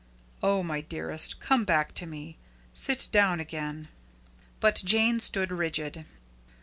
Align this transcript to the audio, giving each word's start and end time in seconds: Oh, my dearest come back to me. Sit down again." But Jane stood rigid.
Oh, 0.41 0.63
my 0.63 0.81
dearest 0.81 1.39
come 1.39 1.63
back 1.63 1.91
to 1.93 2.07
me. 2.07 2.39
Sit 2.73 3.07
down 3.11 3.39
again." 3.39 3.87
But 4.59 4.81
Jane 4.83 5.19
stood 5.19 5.51
rigid. 5.51 6.07